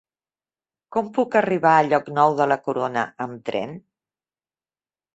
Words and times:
Com 0.95 1.11
puc 1.17 1.37
arribar 1.43 1.75
a 1.81 1.85
Llocnou 1.89 2.35
de 2.41 2.49
la 2.55 2.59
Corona 2.65 3.07
amb 3.29 3.47
tren? 3.55 3.81